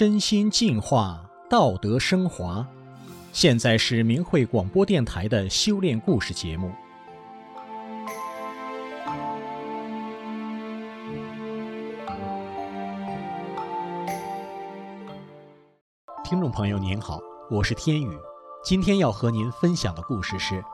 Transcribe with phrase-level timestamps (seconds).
[0.00, 2.66] 身心净化，道德升华。
[3.34, 6.72] 现在是明慧广播电台的修炼故事节目。
[16.24, 17.20] 听众朋友您好，
[17.50, 18.18] 我是天宇，
[18.64, 20.64] 今天要和您分享的故事是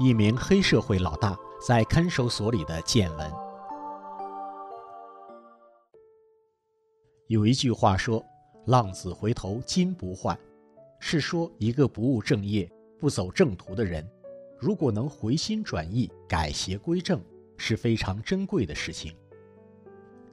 [0.00, 3.32] 一名黑社会老大在看守所里的见闻。
[7.28, 8.20] 有一句话说
[8.66, 10.38] ：“浪子回头金不换。”
[11.04, 14.08] 是说一个不务正业、不走正途的人，
[14.56, 17.20] 如果能回心转意、改邪归正，
[17.56, 19.12] 是非常珍贵的事情。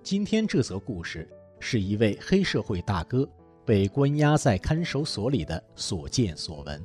[0.04, 1.28] 今天这则故事
[1.60, 3.28] 是一位黑社会大哥
[3.66, 6.84] 被关押在看守所里的所见所闻，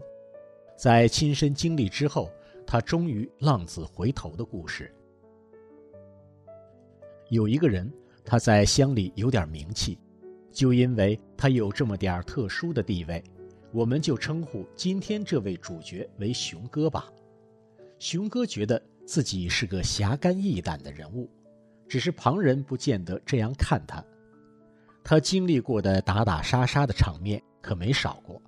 [0.79, 2.31] 在亲身经历之后，
[2.67, 4.91] 他终于浪子回头的故事。
[7.29, 7.93] 有一个人，
[8.25, 9.99] 他在乡里有点名气。
[10.51, 13.23] 就因为他有这么点儿特殊的地位，
[13.73, 17.11] 我们就称呼今天这位主角为熊哥吧。
[17.99, 21.31] 熊哥觉得自己是个侠肝义胆的人物，
[21.89, 24.05] 只是旁人不见得这样看他。
[25.03, 28.41] 他经历过的打打杀杀的场面可没少过。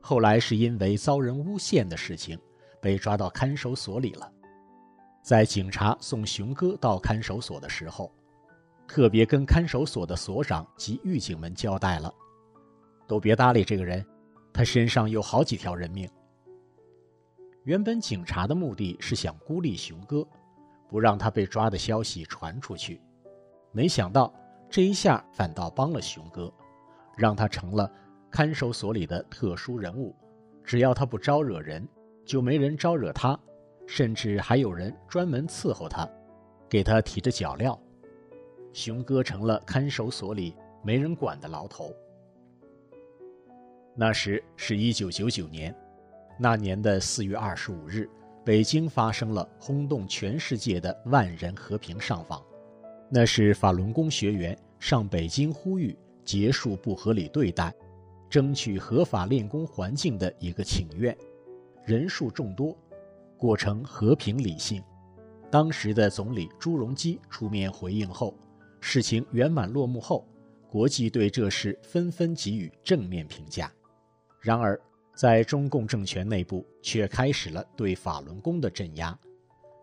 [0.00, 2.38] 后来是因为遭人诬陷的事情，
[2.80, 4.30] 被抓到看守所里了。
[5.22, 8.10] 在警察送熊哥到看守所的时候，
[8.92, 12.12] 特别跟看守所的所长及狱警们交代了，
[13.06, 14.04] 都别搭理这个人，
[14.52, 16.10] 他身上有好几条人命。
[17.62, 20.26] 原本警察的目的是想孤立熊哥，
[20.88, 23.00] 不让他被抓的消息传出去，
[23.70, 24.34] 没想到
[24.68, 26.52] 这一下反倒帮了熊哥，
[27.16, 27.88] 让他成了
[28.28, 30.12] 看守所里的特殊人物。
[30.64, 31.88] 只要他不招惹人，
[32.26, 33.38] 就没人招惹他，
[33.86, 36.08] 甚至还有人专门伺候他，
[36.68, 37.78] 给他提着脚镣。
[38.72, 41.94] 熊哥成了看守所里没人管的牢头。
[43.94, 45.74] 那时是一九九九年，
[46.38, 48.08] 那年的四月二十五日，
[48.44, 52.42] 北京发生了轰动全世界的万人和平上访。
[53.10, 57.74] 那是法轮功学员上北京呼吁结束不合理对待，
[58.30, 61.14] 争取合法练功环境的一个请愿，
[61.84, 62.74] 人数众多，
[63.36, 64.82] 过程和平理性。
[65.50, 68.32] 当时的总理朱镕基出面回应后。
[68.80, 70.26] 事情圆满落幕后，
[70.68, 73.70] 国际对这事纷纷给予正面评价。
[74.40, 74.80] 然而，
[75.14, 79.16] 在中共政权内部却开始了对法轮功的镇压。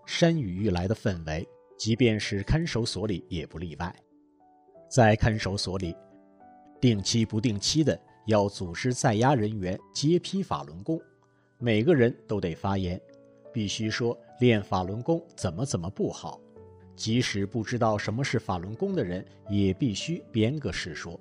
[0.06, 1.48] 山雨欲来的氛围，
[1.78, 3.96] 即便是看守所里也不例外。
[4.90, 5.96] 在看守所里，
[6.82, 11.00] 定期不定期的要组织在押人员接批法轮功，
[11.60, 13.00] 每个人都得发言，
[13.54, 16.40] 必须说练法轮功怎么怎么不好。
[16.98, 21.18] 即使不知道什么是法轮功的人，也必须编个事说。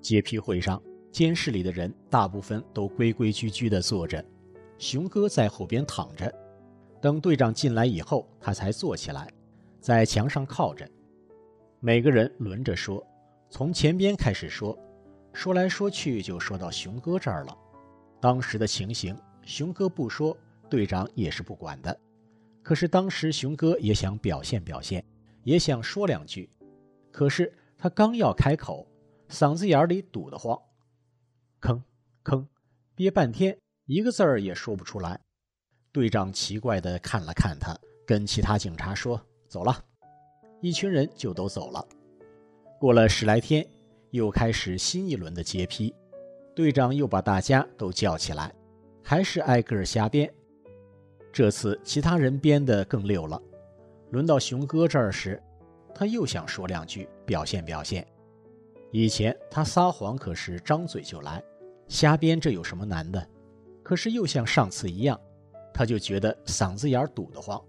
[0.00, 0.82] 接批会上，
[1.12, 4.24] 监室里的人大部分都规规矩矩地坐着，
[4.78, 6.34] 熊哥在后边躺着。
[7.00, 9.30] 等队长进来以后，他才坐起来，
[9.80, 10.88] 在墙上靠着。
[11.80, 13.06] 每个人轮着说，
[13.50, 14.76] 从前边开始说，
[15.34, 17.54] 说来说去就说到熊哥这儿了。
[18.18, 19.14] 当时的情形，
[19.44, 20.34] 熊哥不说，
[20.70, 22.00] 队长也是不管的。
[22.64, 25.04] 可是当时熊哥也想表现表现，
[25.42, 26.50] 也想说两句，
[27.12, 28.88] 可是他刚要开口，
[29.28, 30.58] 嗓子眼里堵得慌，
[31.60, 31.80] 吭
[32.24, 32.46] 吭，
[32.94, 35.20] 憋半天一个字儿也说不出来。
[35.92, 39.84] 队长奇怪地看了看他，跟其他警察说：“走了。”
[40.62, 41.86] 一群人就都走了。
[42.80, 43.64] 过了十来天，
[44.10, 45.94] 又开始新一轮的接批，
[46.54, 48.54] 队长又把大家都叫起来，
[49.02, 50.32] 还是挨个瞎编。
[51.34, 53.42] 这次其他人编得更溜了，
[54.12, 55.42] 轮到熊哥这儿时，
[55.92, 58.06] 他又想说两句表现表现。
[58.92, 61.42] 以前他撒谎可是张嘴就来，
[61.88, 63.28] 瞎编这有什么难的？
[63.82, 65.20] 可是又像上次一样，
[65.72, 67.60] 他就觉得嗓子眼堵得慌，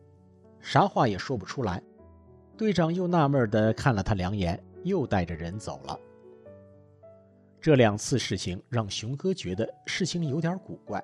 [0.59, 1.81] 啥话也说不出来。
[2.55, 5.99] 队长又纳闷地看了他两眼，又带着人走了。
[7.59, 11.03] 这两次事情让熊哥觉得事情有点古怪。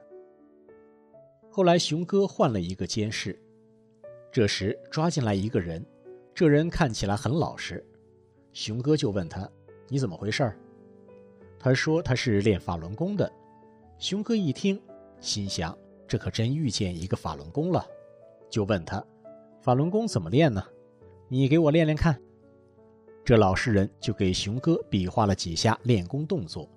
[1.53, 3.37] 后来，熊哥换了一个监视，
[4.31, 5.85] 这时抓进来一个人，
[6.33, 7.85] 这人看起来很老实。
[8.53, 9.49] 熊哥就问他
[9.89, 10.49] ：“你怎么回事？”
[11.59, 13.29] 他说：“他是练法轮功的。”
[13.99, 14.81] 熊哥一听，
[15.19, 15.77] 心想
[16.07, 17.85] ：“这可真遇见一个法轮功了。”
[18.49, 19.05] 就问他
[19.59, 20.63] ：“法轮功怎么练呢？
[21.27, 22.17] 你给我练练看。”
[23.25, 26.69] 这老实人就给熊哥比划了几下练功动作。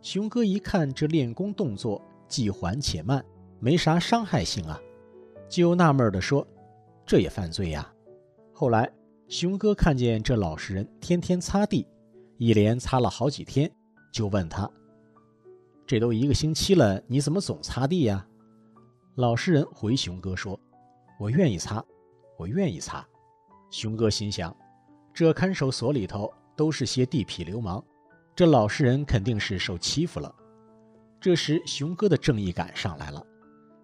[0.00, 3.22] 熊哥一看这练功动作，既缓且慢。
[3.60, 4.80] 没啥伤害性啊，
[5.48, 6.46] 就纳闷地说
[7.06, 7.90] ：“这也犯罪呀？”
[8.52, 8.90] 后来，
[9.28, 11.86] 熊哥看见这老实人天天擦地，
[12.38, 13.70] 一连擦了好几天，
[14.12, 14.70] 就问他
[15.86, 18.26] ：“这都一个星期了，你怎么总擦地呀？”
[19.16, 20.58] 老实人回熊哥说
[21.18, 21.84] ：“我愿意擦，
[22.38, 23.06] 我愿意擦。”
[23.70, 24.54] 熊哥心想：
[25.12, 27.82] 这看守所里头都是些地痞流氓，
[28.36, 30.34] 这老实人肯定是受欺负了。
[31.20, 33.24] 这时，熊哥的正义感上来了，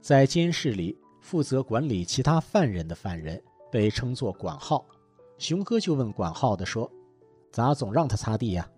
[0.00, 4.84] 在监室里负责管理其他犯人的犯人被称作管号。
[5.36, 6.90] 熊哥就问管号的说
[7.52, 8.68] ：“咋总让他擦地呀？”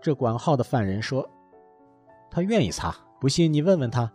[0.00, 1.28] 这管号的犯人说
[2.30, 4.10] ：“他愿意擦，不信你问问他。”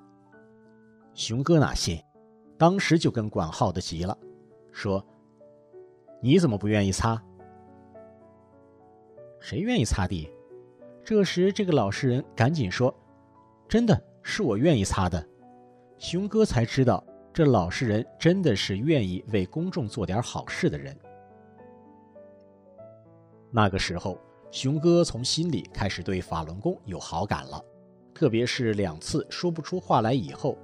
[1.14, 2.02] 熊哥哪信，
[2.58, 4.18] 当时就跟管号的急了，
[4.72, 5.06] 说
[6.22, 7.22] ：“你怎么不愿意擦？
[9.40, 10.30] 谁愿意擦地？”
[11.06, 12.94] 这时，这个老实人赶紧说
[13.70, 15.26] ：“真的是我愿意擦的。”
[15.98, 17.04] 熊哥才知道，
[17.34, 20.96] 这老实人真的是愿意为公众做点好事的人。
[23.50, 24.20] 那个时候，
[24.52, 27.64] 熊哥从心里开始对法轮功有好感了，
[28.14, 30.58] 特别是两次说不出话来以后。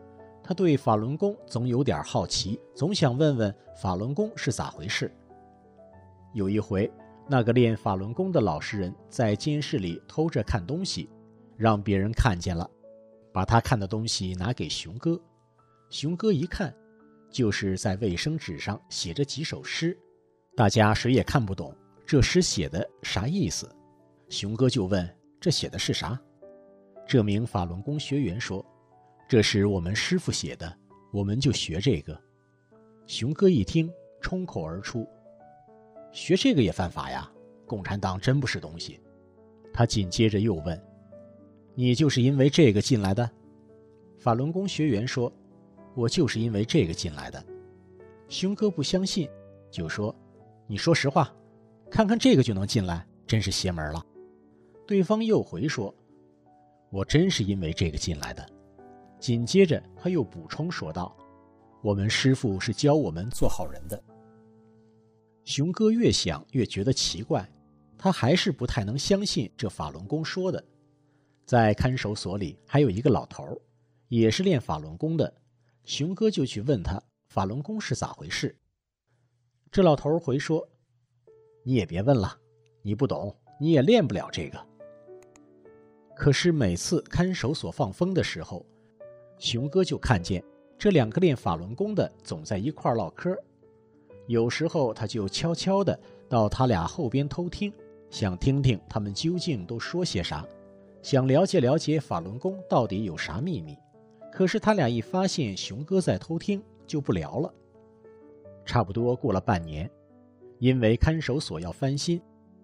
[0.44, 5.10] 他对法轮功总有点好奇，总想问问法轮功是咋回事。
[6.34, 6.92] 有一回，
[7.28, 11.10] 那个练法轮功的老实人在监室里偷着看东西，
[11.56, 12.70] 让别人看见了，
[13.34, 15.20] 把他看的东西拿给熊哥。
[15.90, 16.74] 熊哥一看，
[17.30, 19.98] 就是在卫生纸上写着几首诗，
[20.56, 21.76] 大家谁也看不懂
[22.06, 23.74] 这诗写的啥意思。
[24.30, 25.08] 熊哥就问
[25.40, 26.20] ：“这写的是啥？”
[27.08, 28.66] 这名法轮功学员说。
[29.28, 30.78] 这是我们师傅写的，
[31.14, 32.22] 我们就学这个。
[33.08, 33.90] 熊哥一听，
[34.20, 35.08] 冲口而出
[36.12, 37.32] ：“学这个也犯法呀！
[37.66, 39.00] 共产党真不是东西。”
[39.72, 40.78] 他紧接着又问
[41.82, 43.28] ：“你就是因为这个进来的？”
[44.20, 45.34] 法轮功学员说
[45.98, 47.44] ：“我就是因为这个进来的。”
[48.30, 49.28] 熊哥不相信，
[49.72, 50.16] 就说
[50.70, 51.34] ：“你说实话，
[51.90, 54.06] 看看这个就能进来，真是邪门了。”
[54.86, 55.92] 对方又回说
[56.94, 58.48] ：“我真是因为这个进来的。”
[59.20, 61.18] 紧接着，他又补充说道
[61.82, 64.00] ：“我们师傅是教我们做好人的。”
[65.46, 67.52] 熊哥越想越觉得奇怪，
[67.98, 70.64] 他还是不太能相信这法轮功说的。
[71.52, 73.46] 在看守所里还有一个老头，
[74.08, 75.34] 也是练法轮功的。
[75.84, 78.58] 熊哥就去问他法轮功是咋回事。
[79.70, 80.66] 这老头回说
[81.66, 82.38] ：“你也别问了，
[82.82, 84.66] 你不懂，你也练不了这个。”
[86.16, 88.66] 可是每次看守所放风的时候，
[89.38, 90.42] 熊哥就看见
[90.78, 93.38] 这两个练法轮功的总在一块儿唠嗑，
[94.26, 96.00] 有时候他就悄悄地
[96.30, 97.74] 到他俩后边偷听，
[98.10, 100.48] 想听听他们究竟都说些啥，
[101.02, 103.78] 想了解了解法轮功到底有啥秘密。
[104.32, 107.54] 可是他俩一发现熊哥在偷听，就不聊了。
[108.66, 109.90] 差不多过了半年，
[110.60, 112.22] 因为看守所要翻新，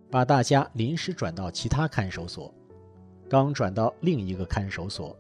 [0.09, 2.53] 把大家临时转到其他看守所，
[3.29, 5.17] 刚转到另一个看守所。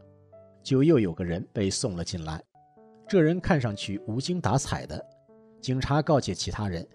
[0.63, 2.43] 就又有个人被送了进来，
[3.07, 5.03] 这人看上去无精打采的。
[5.61, 6.85] 警察告诫其他人：“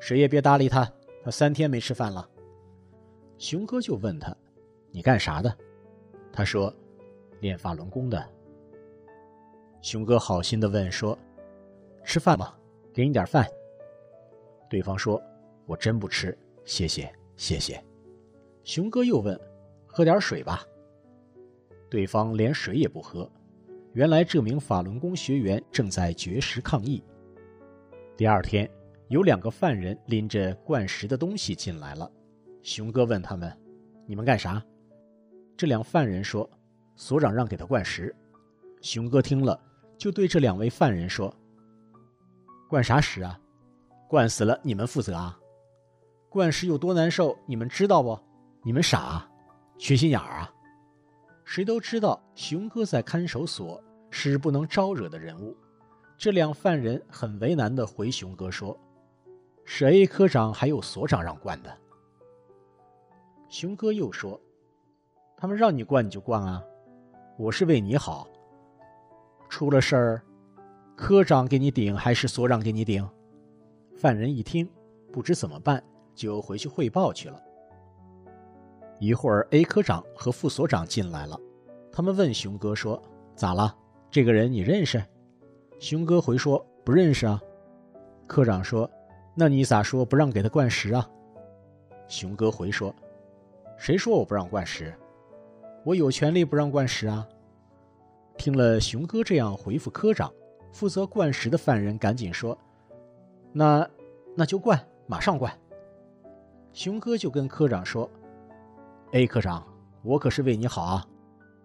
[0.00, 0.90] 谁也别搭理他，
[1.22, 2.26] 他三天没吃饭了。”
[3.36, 4.34] 熊哥就问他
[4.92, 5.52] ：“你干啥的？”
[6.32, 6.72] 他说
[7.40, 8.24] ：“练法轮功的。”
[9.82, 11.18] 熊哥好心的问说
[12.04, 12.54] ：“吃饭吗？
[12.94, 13.44] 给你点饭。”
[14.70, 15.20] 对方说
[15.66, 17.82] ：“我真不吃，谢谢，谢谢。”
[18.62, 19.38] 熊哥又问
[19.86, 20.64] ：“喝点水吧。”
[21.90, 23.30] 对方连水也不喝，
[23.92, 27.04] 原来这名法轮功学员正在绝食抗议。
[28.16, 28.70] 第二天，
[29.08, 32.10] 有两个犯人拎着灌食的东西进来了。
[32.62, 33.52] 熊哥问他们
[34.06, 34.64] ：“你们干啥？”
[35.56, 36.48] 这两犯人说
[36.96, 38.14] ：“所长让给他灌食。”
[38.80, 39.60] 熊哥听了，
[39.96, 41.32] 就对这两位犯人说
[42.68, 43.38] ：“灌啥食啊？
[44.08, 45.38] 灌死了你们负责啊？
[46.28, 48.18] 灌食有多难受，你们知道不？
[48.62, 49.28] 你们傻，
[49.78, 50.52] 缺心眼儿啊？”
[51.44, 55.56] 谁都知道，熊哥在看守所是不能招惹的人物。
[56.16, 58.78] 这两犯人很为难地回熊哥说
[59.64, 61.78] ：“是 A 科长还有所长让灌的。”
[63.50, 64.40] 熊哥又说
[65.42, 66.64] ：“他们让你灌你就灌啊，
[67.36, 68.28] 我是为你好。
[69.48, 70.22] 出了事儿，
[70.94, 73.04] 科长给你顶还是所长给你顶？”
[73.98, 74.70] 犯人一听，
[75.12, 75.82] 不知怎么办，
[76.14, 77.42] 就回去汇报去了。
[79.00, 81.36] 一会儿，A 科长和副所长进来了，
[81.90, 83.02] 他们问熊哥说
[83.34, 83.76] ：“咋了？
[84.12, 85.04] 这个人你认识？”
[85.80, 87.42] 熊哥回说：“不认识啊。”
[88.28, 88.88] 科长说
[89.34, 91.10] ：“那你咋说不让给他灌食啊？”
[92.06, 92.94] 熊哥回说
[93.76, 94.94] ：“谁说我不让灌食？
[95.84, 97.26] 我有权利不让灌食啊！”
[98.38, 100.32] 听了熊哥这样回复科长，
[100.72, 102.56] 负责灌食的犯人赶紧说
[103.52, 103.88] ：“那
[104.36, 105.52] 那就灌，马上灌。”
[106.72, 108.08] 熊哥就跟科长说。
[109.12, 109.66] A 科长，
[110.02, 111.06] 我可是为你好啊，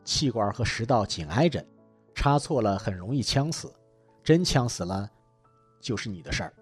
[0.03, 1.65] 气管和食道紧挨着，
[2.13, 3.73] 插错了很容易呛死，
[4.21, 5.09] 真呛死了，
[5.79, 6.53] 就是你的事儿。”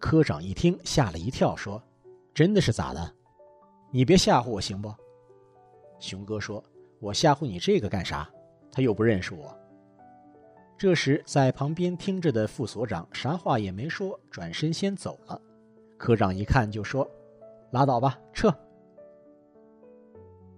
[0.00, 1.82] 科长一听吓了一跳，说
[2.32, 3.12] ：“真的是咋的？
[3.90, 4.90] 你别吓唬我行不？”
[5.98, 6.62] 熊哥说
[7.00, 8.30] ：“我吓唬你这个干啥？
[8.70, 9.56] 他又不认识我。”
[10.78, 15.40] 这时，在旁边听着的副所长啥话也没说，转身先走了。
[15.96, 17.08] 科长一看就说
[17.72, 18.48] ：“拉倒吧，撤。”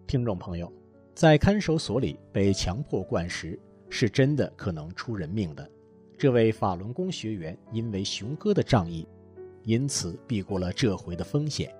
[0.06, 0.70] 听众朋友，
[1.14, 5.70] 在看守所里被强迫灌食，是真的可能出人命的。
[6.18, 9.08] 这位法轮功学员因为熊哥的仗义，
[9.62, 11.74] 因此避过了这回的风险。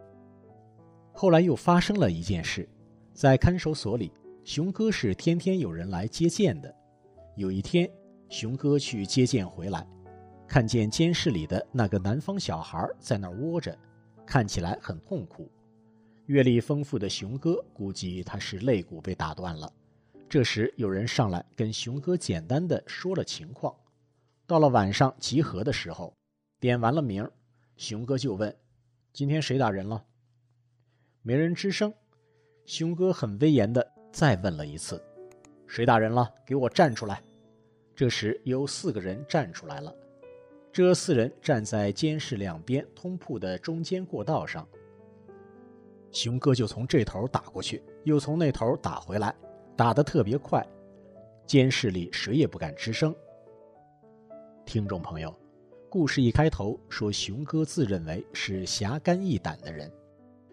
[1.12, 2.66] 后来又发生了一件事，
[3.12, 4.12] 在看守所里，
[4.44, 6.74] 熊哥是天天有人来接见的。
[7.36, 7.90] 有一天，
[8.28, 9.86] 熊哥去接见回来，
[10.46, 13.76] 看见监室里的那个南方小孩在那儿窝着，
[14.26, 15.50] 看起来很痛苦。
[16.26, 19.70] 阅历丰富的熊哥估计他是肋骨被打断了。
[20.28, 23.74] 这时有人上来跟熊哥简单的说了情况。
[24.46, 26.16] 到了晚上集合的时候，
[26.60, 27.28] 点完了名，
[27.76, 28.56] 熊哥就问
[29.12, 30.04] ：“今天谁打人了？”
[31.22, 31.92] 没人吱声。
[32.64, 35.02] 熊哥很威严的再问了一次
[35.66, 36.32] ：“谁打人了？
[36.46, 37.22] 给我站出来！”
[37.96, 39.94] 这时有四个人站出来了，
[40.72, 44.66] 这四人站在监室两边通铺的中间过道上。
[46.10, 49.34] 熊哥就从这头打过去，又从那头打回来，
[49.76, 50.66] 打得特别快。
[51.46, 53.14] 监室里谁也不敢吱声。
[54.64, 55.34] 听众朋友，
[55.88, 59.92] 故事一开头说熊哥自认为是侠肝义胆的人，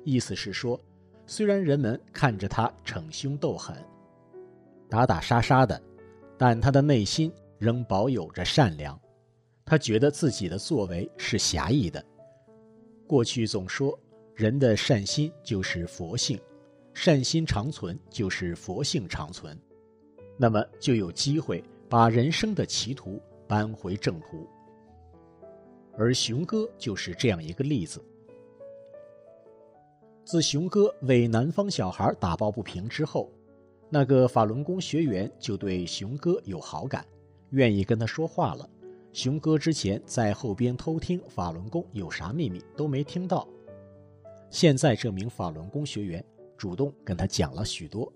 [0.04, 0.80] 意思是说，
[1.27, 3.75] 虽然人们看着他逞凶斗狠，
[4.89, 5.79] 打打杀杀的。
[6.39, 9.00] 但他的内心仍保有着善良，
[9.65, 12.05] 他觉得自己的作为是侠义的。
[13.07, 14.00] 过去总说
[14.36, 16.39] 人的善心就是佛性，
[16.93, 19.60] 善心长存就是佛性长存，
[20.38, 24.48] 那么就有机会把人生的歧途扳回正途。
[25.98, 28.00] 而熊哥就是这样一个例子。
[30.27, 33.31] 自熊哥为南方小孩打抱不平之后，
[33.89, 37.05] 那个法轮功学员就对熊哥有好感，
[37.51, 38.69] 愿意跟他说话了。
[39.13, 43.48] 熊哥之前在后边偷听法轮功有啥秘密都没听到，
[44.50, 46.22] 现在这名法轮功学员
[46.57, 48.12] 主动跟他讲了许多，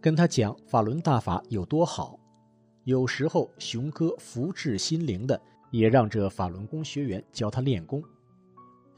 [0.00, 2.18] 跟他讲法轮大法有多好。
[2.82, 8.02] 有时候熊哥福至心灵的也让这法轮功学员教他练功。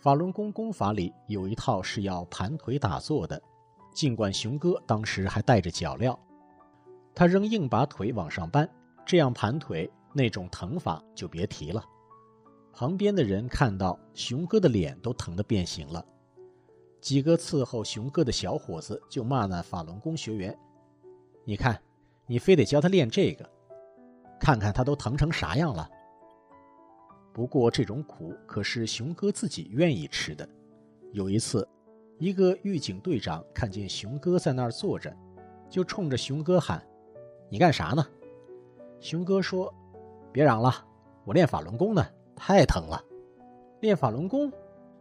[0.04, 3.40] 法轮功功法里有一套是要盘腿打坐的。
[3.94, 6.14] 尽管熊哥当时还带着脚镣，
[7.14, 8.68] 他仍硬把腿往上搬，
[9.06, 11.82] 这样盘腿那种疼法就别提了。
[12.70, 16.04] 旁边的人看到熊哥的脸都疼得变形了。
[17.00, 20.54] 几个伺候熊哥的小伙子就骂那法轮功学员
[21.46, 21.80] ：“你看，
[22.26, 23.50] 你非得教他练这个，
[24.38, 25.88] 看看他都疼成啥样了。”
[27.34, 30.48] 不过这种苦可是熊哥自己愿意吃的。
[31.12, 31.68] 有一次。
[32.20, 35.14] 一个狱警队长看见熊哥在那儿坐着，
[35.68, 36.80] 就冲着熊哥喊
[37.50, 38.06] ：“你干啥呢？”
[39.00, 39.74] 熊哥说
[40.32, 40.72] ：“别嚷了，
[41.24, 43.04] 我练法轮功呢，太疼了。”
[43.82, 44.50] 练法轮功？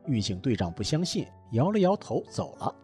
[0.08, 2.76] 狱警队长不相信，摇了摇头走了。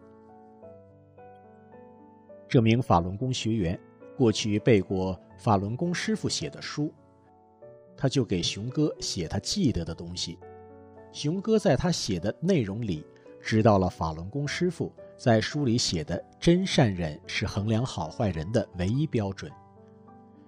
[2.48, 3.78] 这名法轮功学员
[4.16, 6.94] 过去背过法轮功师傅写的书，
[8.00, 10.36] 他就给熊哥写他记得的东西。
[11.12, 13.04] 熊哥在他写的内容里。
[13.42, 19.50] 知道了法轮功师傅在书里写的真善忍是衡量好坏人的唯一标准，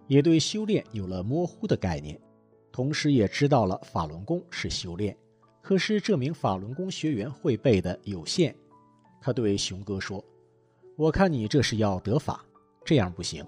[0.09, 2.21] 也对修炼有了模糊的概念，
[2.71, 5.17] 同时也知道了法轮功是修炼。
[5.63, 8.55] 可是这名法轮功学员会背的有限，
[9.23, 10.23] 他对熊哥说
[10.99, 12.45] ：“我看你这是要得法，
[12.85, 13.43] 这样不行。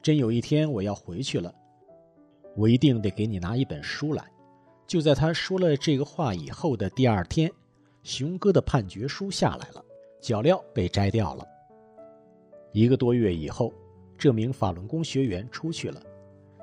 [0.00, 1.54] 真有一天我要回去了，
[2.56, 4.24] 我一定得给你拿一本书来。”
[4.86, 7.50] 就在他说了这个话以后的第二天。
[8.02, 9.82] 熊哥的判决书下来了，
[10.20, 11.42] 脚镣被摘掉了。
[12.70, 13.72] 一个多月以后，
[14.18, 16.02] 这名法轮功学员出去了。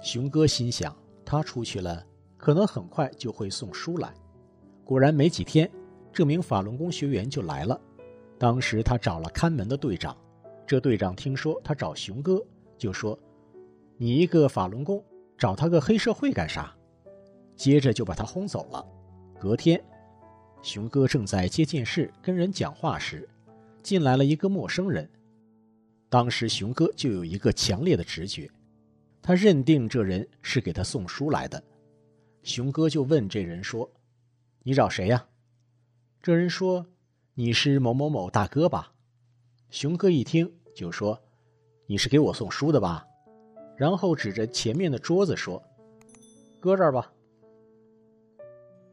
[0.04, 0.96] 熊哥心想，
[1.26, 2.06] 他出去了，
[2.38, 4.14] 可能很快就会送书来。
[4.86, 5.68] 果然没几天，
[6.14, 7.82] 这名法轮功学员就来了。
[8.38, 10.16] 当时他找了看门的队长，
[10.68, 12.40] 这队长听说他找熊哥，
[12.78, 13.18] 就说
[13.98, 15.04] ：“你一个法轮功，
[15.42, 16.72] 找他个黑社会干啥？”
[17.58, 18.86] 接着就把他轰走了。
[19.40, 19.84] 隔天。
[20.62, 23.28] 熊哥正在接见室跟人讲话时，
[23.82, 25.10] 进来了一个陌生人。
[26.08, 28.48] 当时熊哥就有一个强烈的直觉，
[29.20, 31.64] 他认定这人是给他送书来的。
[32.44, 33.92] 熊哥就问这人说
[34.62, 35.26] ：“你找谁呀？”
[36.22, 36.86] 这人说
[37.34, 38.94] ：“你是某某某大哥吧？”
[39.72, 41.20] 熊哥一听就说
[41.88, 43.08] ：“你是给我送书的吧？”
[43.82, 45.60] 然后指着前面的桌子说
[46.62, 47.12] ：“搁这儿吧。”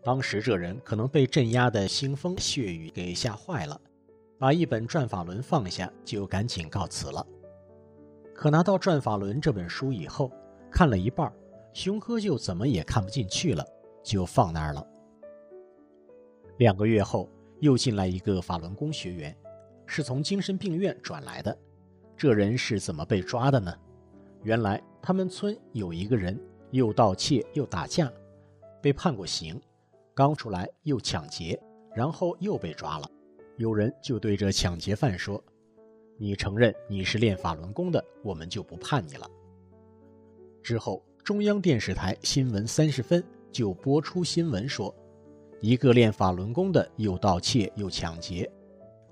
[0.03, 3.79] 当时这人可能被镇压的腥风血雨给吓坏了，
[4.39, 7.27] 把一本《转法轮》放下，就赶紧告辞了。
[8.35, 10.33] 可拿到《转法轮》这本书以后，
[10.71, 11.31] 看了一半，
[11.75, 13.63] 熊哥就怎么也看不进去了，
[14.03, 14.87] 就放那儿了。
[16.57, 17.29] 两个月后，
[17.61, 19.37] 又进来一个法轮功学员，
[19.85, 21.55] 是从精神病院转来的。
[22.17, 23.71] 这人是怎么被抓的呢？
[24.43, 26.39] 原来他们村有一个人
[26.71, 28.13] 又盗窃又打架，
[28.81, 29.61] 被判过刑。
[30.15, 31.61] 刚出来又抢劫，
[31.95, 33.09] 然后又被抓了。
[33.57, 35.43] 有人就对着抢劫犯说
[36.19, 39.31] ：“你承认你是练法轮功的，我们就不判你了。”
[40.63, 44.95] 之后，中央电视台新闻三十分就播出新闻说，
[45.61, 48.51] 一个练法轮功的又盗窃又抢劫。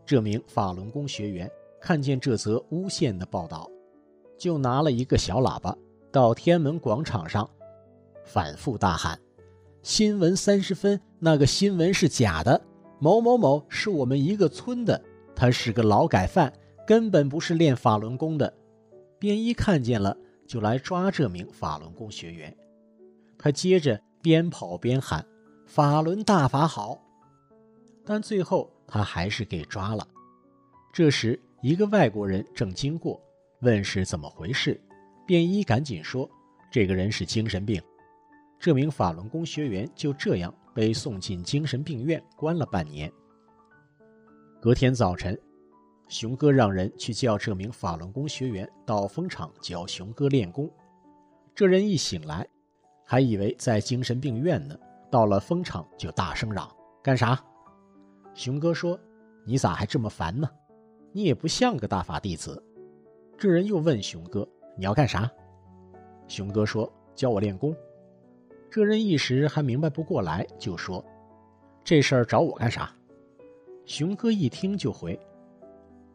[0.04, 3.70] 这名法轮功学员看见这则诬陷的报道，
[4.38, 5.76] 就拿了一个小喇叭
[6.12, 7.48] 到天安门广场上，
[8.24, 9.18] 反复大喊。
[9.82, 12.60] 新闻三十分，那个新闻是假的。
[12.98, 15.00] 某某某是我们一个村的，
[15.34, 16.52] 他是个劳改犯，
[16.86, 18.52] 根本不是练法轮功的。
[19.18, 20.16] 便衣看见了，
[20.46, 22.56] 就来抓这名法轮功学员。
[23.38, 25.24] 他接着边跑边喊
[25.66, 26.98] ：“法轮大法好！”
[28.04, 30.06] 但最后他还是给抓了。
[30.92, 33.20] 这时，一个外国人正经过，
[33.60, 34.80] 问是怎么回事。
[35.26, 36.30] 便衣赶紧说
[36.70, 37.82] ：“这个人是精神病。”
[38.60, 43.12] 这名法轮功学员就这样被送进精神病院关了半年。
[44.62, 45.36] 隔天早晨，
[46.08, 50.70] 熊哥让人去叫这名法轮功学员到风场教熊哥练功。
[51.54, 52.46] 这人一醒来，
[53.04, 54.78] 还以为在精神病院呢，
[55.10, 56.70] 到了风场就大声嚷
[57.02, 57.42] ：“干啥？”
[58.32, 58.98] 熊哥说
[59.44, 60.48] ：“你咋还这么烦呢？
[61.12, 62.62] 你也不像个大法弟子。”
[63.38, 65.30] 这人又问熊哥：“你要干啥？”
[66.26, 67.76] 熊哥说：“教我练功。”
[68.70, 71.04] 这人一时还明白不过来，就说
[71.84, 72.90] ：“这事儿找我干啥？”
[73.84, 75.18] 熊哥一听就回：“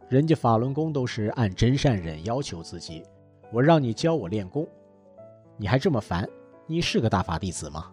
[0.10, 3.04] 人家法轮功都是按真善忍要求自己，
[3.52, 4.68] 我让你教我练功，
[5.58, 6.28] 你还这么烦？
[6.68, 7.92] 你是个大法弟子吗？”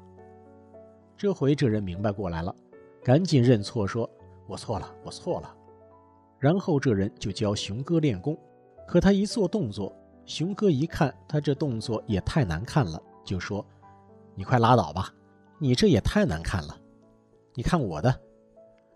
[1.17, 2.55] 这回这人明白过来了，
[3.05, 4.09] 赶紧认错说
[4.49, 5.55] ：“我错了，我错了。”
[6.41, 8.39] 然后这人就教熊哥练功，
[8.89, 13.65] 可他一做动作，熊哥一看他这动作也太难看了，就说。
[14.35, 15.13] 你快拉倒吧，
[15.59, 16.75] 你这也太难看了。
[17.55, 18.19] 你看我的。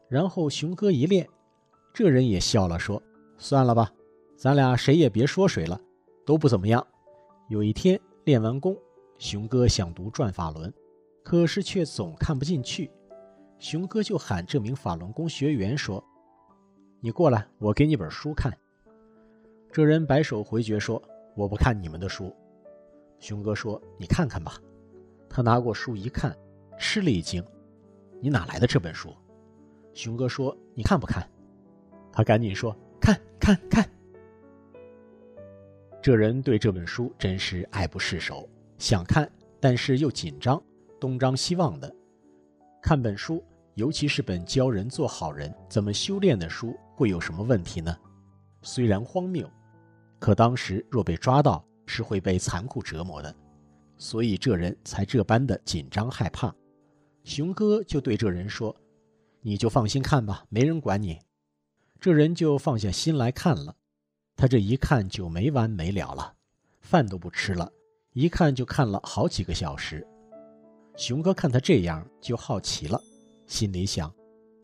[0.08, 1.28] 然后熊哥一练，
[1.92, 3.02] 这人也笑了，说
[3.36, 3.92] ：“算了吧，
[4.34, 5.78] 咱俩谁也别说谁了，
[6.24, 6.86] 都不怎么样。”
[7.50, 8.74] 有一天练完功，
[9.18, 10.70] 熊哥想读《转法轮》，
[11.22, 12.90] 可是却总看不进去。
[13.58, 16.02] 熊哥就喊这名法轮功学员说
[17.02, 18.56] ：“你过来，我给你本书看。”
[19.72, 21.02] 这人摆手回绝说
[21.34, 22.30] ：“我不看你们的书。”
[23.18, 24.60] 熊哥说：“你看看吧。”
[25.30, 26.36] 他拿过书一看，
[26.78, 27.42] 吃了一惊
[28.20, 29.16] ：“你哪来的这本书？”
[29.94, 31.26] 熊哥说：“你看不看？”
[32.12, 33.88] 他赶紧说：“看，看，看。”
[36.02, 39.26] 这人对这本书真是爱不释手，想看，
[39.58, 40.62] 但是又紧张，
[41.00, 41.90] 东张西望的。
[42.82, 47.96] 看本书，尤其是本教人做好人、怎么修炼的书，会有什么问题呢？
[48.60, 49.48] 虽然荒谬，
[50.22, 53.34] 可当时若被抓到，是会被残酷折磨的。
[53.98, 56.54] 所以这人才这般的紧张害怕，
[57.24, 58.72] 熊哥就对这人说
[59.42, 61.18] ：“你就放心看吧，没人管你。”
[61.98, 63.74] 这人就放下心来看了，
[64.36, 66.32] 他这一看就没完没了了，
[66.80, 67.68] 饭都不吃了，
[68.12, 70.06] 一看就看了好几个小时。
[70.96, 73.02] 熊哥看他这样就好奇了，
[73.48, 74.14] 心里想：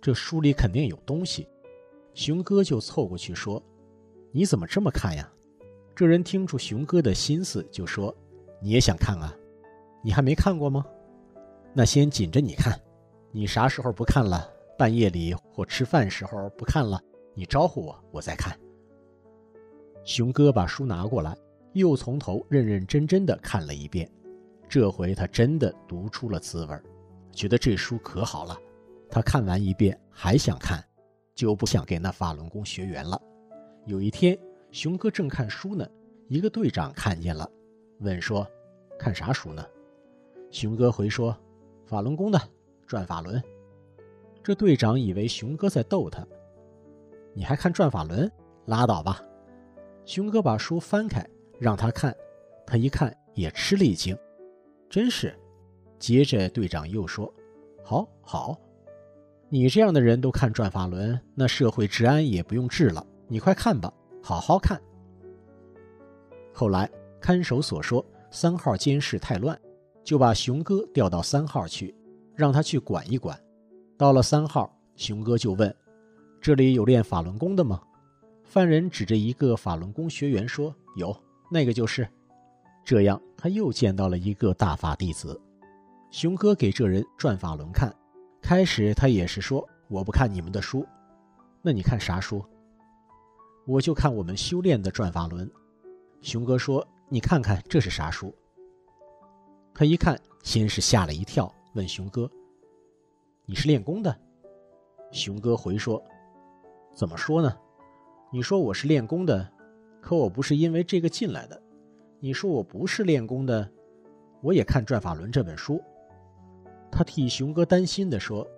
[0.01, 1.49] 这书里肯定有东西。
[2.14, 3.61] 熊哥就凑过去说
[4.31, 5.29] ：“你怎么这么看呀？”
[5.98, 8.14] 这人听出熊哥的心思，就说。
[8.61, 9.34] 你也想看啊？
[10.00, 10.87] 你还没看过吗？
[11.74, 12.80] 那先紧着你看。
[13.32, 14.48] 你啥时候不看了？
[14.78, 17.02] 半夜里或吃饭时候不看了，
[17.34, 18.56] 你招呼我，我再看。
[20.04, 21.37] 熊哥把书拿过来，
[21.72, 24.08] 又从头认认真真的看了一遍。
[24.68, 26.80] 这回他真的读出了滋味，
[27.32, 28.56] 觉得这书可好了。
[29.11, 30.80] 他看完一遍还想看，
[31.34, 33.20] 就不想给那法轮功学员了。
[33.84, 34.38] 有一天，
[34.70, 35.88] 熊哥正看书呢，
[36.28, 37.48] 一个队长看见了。
[38.00, 38.46] 问说
[38.98, 39.64] ：“看啥书呢？”
[40.50, 41.37] 熊哥回说
[41.87, 42.40] ：“法轮功的，
[42.87, 43.42] 转法轮。”
[44.42, 46.26] 这队长以为熊哥在逗他。
[47.35, 48.31] 你还看转法轮？
[48.66, 49.22] 拉倒吧！
[50.04, 51.26] 熊哥把书翻开，
[51.59, 52.14] 让他看。
[52.66, 54.16] 他一看也吃了一惊，
[54.90, 55.35] 真是。
[55.98, 57.33] 接着队长又说
[57.83, 58.59] ：“好，好，
[59.48, 63.04] 你这样的人都看转法轮，那社会治安也不用治了。
[63.26, 64.81] 你快看吧，好好看，
[66.52, 69.59] 后来看守所说三号监室太乱，
[70.04, 71.94] 就把熊哥调到三号去，
[72.35, 73.38] 让他去管一管。
[73.96, 75.74] 到了三号，熊哥就问
[76.40, 77.81] ：“这里有练法轮功的吗？”
[78.44, 81.16] 犯人指着一个法轮功学员说：“有，
[81.50, 82.09] 那个就是。”
[82.85, 85.38] 这样他又见到了一个大法弟子。
[86.11, 87.94] 熊哥给这人转法轮看，
[88.40, 90.87] 开始他也是说：“我不看你们的书。”
[91.61, 92.42] 那你看啥书？
[93.68, 95.48] 我就看我们修炼的转法轮。
[96.22, 98.35] 熊哥说：“你看看这是啥书？”
[99.74, 102.31] 他一看，先是吓了一跳，问熊哥
[103.44, 104.18] ：“你是练功的？”
[105.12, 106.02] 熊哥回说
[106.96, 107.54] ：“怎么说呢？
[108.33, 109.46] 你说我是练功的，
[110.00, 111.62] 可我不是因为这个进来的。
[112.20, 113.70] 你说我不是练功的，
[114.40, 115.78] 我也看转法轮这本书。”
[116.90, 118.48] 他替熊哥担心地说：“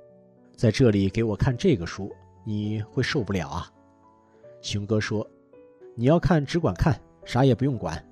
[0.54, 2.08] 在这里给我看这个书。”
[2.46, 3.70] 你会受不了啊，
[4.62, 5.26] 熊哥说
[5.96, 6.94] ：“你要看只管看，
[7.24, 8.02] 啥也不用管。”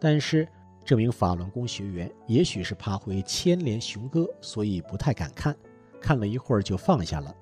[0.00, 0.46] 但是
[0.84, 5.56] 这名法轮功学员也许是怕会牵连熊哥，所以不太敢看。
[6.00, 7.34] 看了一会儿就放下了。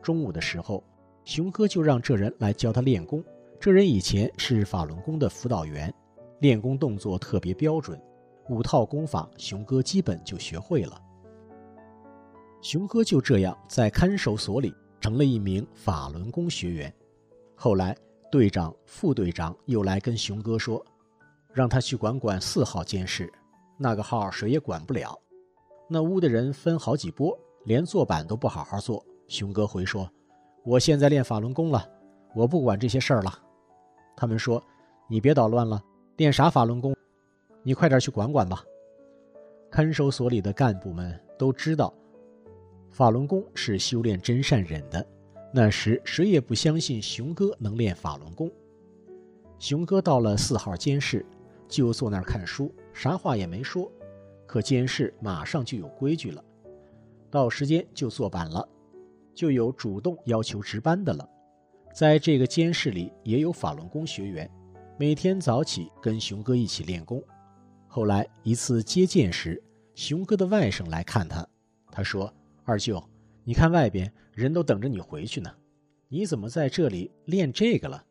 [0.00, 0.82] 中午的时候，
[1.24, 3.22] 熊哥就让这人来教他练功。
[3.58, 5.92] 这人以前是法轮功的辅导员，
[6.38, 8.00] 练功动作特别标准，
[8.48, 11.02] 五套功法熊哥基本就学会了。
[12.62, 14.72] 熊哥就这样在看守所里。
[14.98, 16.92] 成了一名法轮功学员，
[17.56, 17.96] 后来
[18.30, 20.84] 队长、副队长又来跟熊哥说，
[21.52, 23.32] 让他去管管四号监室，
[23.78, 25.18] 那个号谁也管不了。
[25.88, 29.04] 那屋的人分好几波，连坐板都不好好坐。
[29.26, 30.08] 熊哥回说
[30.64, 31.88] ：“我现在练法轮功了，
[32.34, 33.32] 我不管这些事儿了。”
[34.14, 34.62] 他们说
[35.08, 35.82] ：“你别捣乱了，
[36.16, 36.94] 练啥法轮功？
[37.62, 38.62] 你快点去管管吧。”
[39.70, 41.92] 看守所里的干部们都知道。
[42.90, 45.04] 法轮功是修炼真善忍的，
[45.56, 48.52] 那时谁也不相信熊哥能练法轮功。
[49.58, 51.24] 熊哥到了四号监室，
[51.66, 53.90] 就坐那儿看书，啥话也没说。
[54.46, 56.44] 可监室马上就有规矩了，
[57.30, 58.68] 到时间就坐板了，
[59.34, 61.26] 就有主动要求值班的了。
[61.94, 64.50] 在这个监室里也有法轮功学员，
[64.98, 67.24] 每天早起跟熊哥一起练功。
[67.86, 69.62] 后来一次接见时，
[69.94, 71.48] 熊哥的外甥来看他，
[71.90, 72.30] 他说。
[72.68, 73.02] 二舅，
[73.48, 75.48] 你看外边人都等着你回去呢，
[76.08, 78.04] 你怎么在这里练这个了？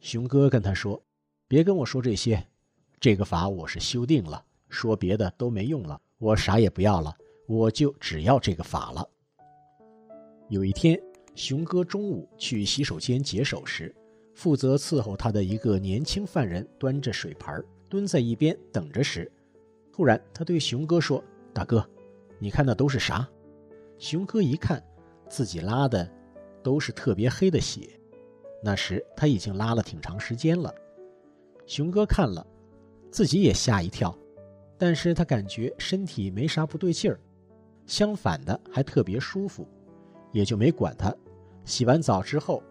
[0.00, 1.02] 熊哥跟他说
[1.48, 2.46] ：“别跟我说这些，
[3.00, 9.08] 这个法我是修定了，说别的都没用了，我啥也不要了，我就只要这个法了。”
[10.50, 11.00] 有一天，
[11.34, 13.94] 熊哥中午去洗手间解手时，
[14.34, 19.32] 负责伺候他的一个年轻犯人端着水盆蹲在一边等着时，
[19.90, 21.88] 突然他对熊哥说：“大哥，
[22.38, 23.26] 你看那都是啥？”
[24.00, 24.82] 熊哥一看，
[25.28, 26.10] 自己拉的
[26.62, 28.00] 都是特别黑的血。
[28.64, 30.74] 那时他已经拉了挺长时间了。
[31.66, 32.44] 熊哥看了，
[33.12, 34.16] 自己也吓一跳，
[34.78, 37.20] 但是他感觉身体没啥不对劲儿，
[37.84, 39.68] 相反的还特别舒服，
[40.32, 41.14] 也就没管他。
[41.66, 42.62] 洗完澡之后，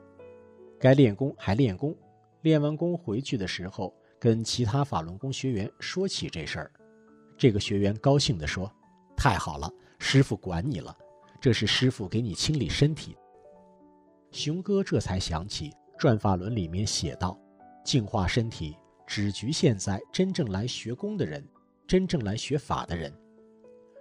[0.79, 1.95] 该练功还练功。
[2.41, 6.71] 练完功回去的时候，跟其他法轮功学员说起这事儿。
[7.37, 8.71] 这个学员高兴地说
[9.15, 10.97] ：“太好了，师傅管你了。”
[11.41, 13.15] 这是师傅给你清理身体。
[14.32, 17.39] 熊哥这才想起《转法轮》里面写道
[17.84, 18.75] ：“净化身体
[19.08, 21.43] 只局限在真正来学功的人，
[21.88, 23.12] 真正来学法的人。”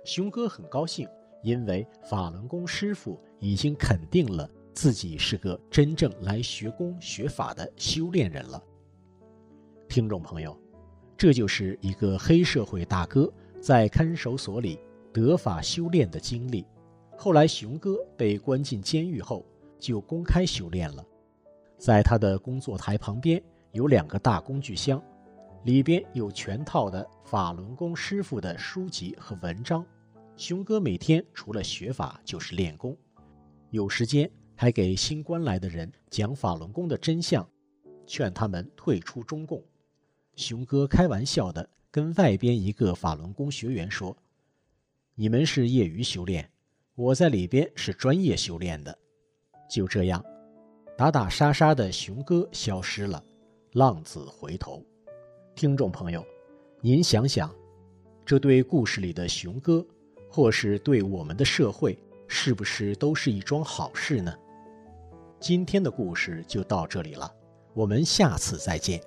[0.05, 1.09] 熊哥很高兴，
[1.42, 8.62] 因为法轮功师傅已经肯定了自己是个真正来学功学法的修炼人了。
[9.88, 10.59] 听众朋友，
[11.16, 14.79] 这就是一个黑社会大哥在看守所里
[15.12, 16.66] 得法修炼的经历。
[17.20, 19.44] 后来，熊哥被关进监狱后，
[19.76, 21.04] 就公开修炼了。
[21.76, 25.02] 在他的工作台旁边有两个大工具箱，
[25.64, 29.85] 里边有全套的法轮功师傅的书籍和文章。
[30.37, 32.96] 熊哥每天除了学法就是练功，
[33.70, 37.44] 有时间还给新关来的人讲法轮功的真相，
[38.07, 39.61] 劝他们退出中共。
[40.37, 44.16] 熊哥开玩笑地跟外边一个法轮功学员说
[45.16, 46.48] ：“你们是业余修炼。”
[46.98, 48.98] 我在里边是专业修炼的，
[49.70, 50.20] 就这样，
[50.96, 53.22] 打打杀杀的熊哥消失了，
[53.74, 54.84] 浪子回头。
[55.54, 56.26] 听众朋友，
[56.80, 57.54] 您想想，
[58.26, 59.87] 这对故事里的熊哥，
[60.28, 64.37] 或是对我们的社会，是不是都是一桩好事呢？
[65.38, 67.32] 今天的故事就到这里了，
[67.74, 69.00] 我们下次再见。